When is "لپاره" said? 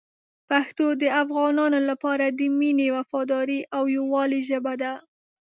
1.89-2.25